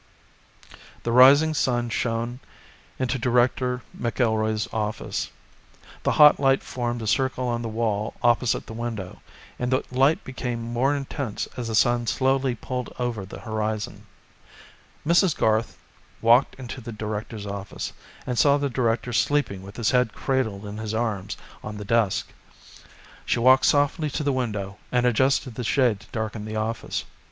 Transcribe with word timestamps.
The 1.03 1.11
rising 1.11 1.53
sun 1.53 1.91
shone 1.91 2.39
into 2.97 3.19
Director 3.19 3.83
McIlroy's 3.95 4.67
office. 4.73 5.29
The 6.01 6.13
hot 6.13 6.39
light 6.39 6.63
formed 6.63 7.03
a 7.03 7.05
circle 7.05 7.47
on 7.47 7.61
the 7.61 7.69
wall 7.69 8.15
opposite 8.23 8.65
the 8.65 8.73
window, 8.73 9.21
and 9.59 9.71
the 9.71 9.83
light 9.91 10.23
became 10.23 10.59
more 10.63 10.95
intense 10.95 11.47
as 11.55 11.67
the 11.67 11.75
sun 11.75 12.07
slowly 12.07 12.55
pulled 12.55 12.91
over 12.97 13.27
the 13.27 13.41
horizon. 13.41 14.07
Mrs. 15.05 15.37
Garth 15.37 15.77
walked 16.19 16.55
into 16.55 16.81
the 16.81 16.91
director's 16.91 17.45
office, 17.45 17.93
and 18.25 18.39
saw 18.39 18.57
the 18.57 18.71
director 18.71 19.13
sleeping 19.13 19.61
with 19.61 19.77
his 19.77 19.91
head 19.91 20.13
cradled 20.13 20.65
in 20.65 20.79
his 20.79 20.95
arms 20.95 21.37
on 21.63 21.77
the 21.77 21.85
desk. 21.85 22.27
She 23.23 23.37
walked 23.37 23.65
softly 23.67 24.09
to 24.09 24.23
the 24.23 24.33
window 24.33 24.79
and 24.91 25.05
adjusted 25.05 25.53
the 25.53 25.63
shade 25.63 25.99
to 25.99 26.07
darken 26.11 26.43
the 26.43 26.55
office. 26.55 27.05